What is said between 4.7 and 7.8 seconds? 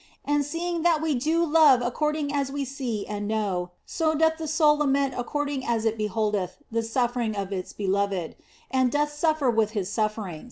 lament according as it beholdeth the sufferings of its